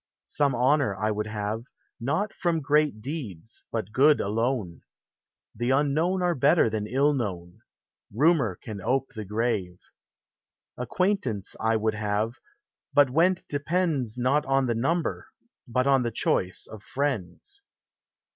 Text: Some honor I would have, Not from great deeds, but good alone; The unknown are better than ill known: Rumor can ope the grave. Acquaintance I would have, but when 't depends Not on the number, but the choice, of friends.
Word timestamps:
Some 0.25 0.55
honor 0.55 0.95
I 0.95 1.11
would 1.11 1.27
have, 1.27 1.65
Not 1.99 2.33
from 2.33 2.59
great 2.59 3.01
deeds, 3.03 3.65
but 3.71 3.91
good 3.91 4.19
alone; 4.19 4.81
The 5.53 5.69
unknown 5.69 6.23
are 6.23 6.33
better 6.33 6.71
than 6.71 6.87
ill 6.87 7.13
known: 7.13 7.59
Rumor 8.11 8.55
can 8.55 8.81
ope 8.81 9.09
the 9.13 9.25
grave. 9.25 9.79
Acquaintance 10.75 11.55
I 11.59 11.75
would 11.75 11.93
have, 11.93 12.33
but 12.91 13.11
when 13.11 13.35
't 13.35 13.47
depends 13.47 14.17
Not 14.17 14.43
on 14.47 14.65
the 14.65 14.73
number, 14.73 15.27
but 15.67 15.83
the 15.99 16.09
choice, 16.11 16.65
of 16.65 16.81
friends. 16.81 17.61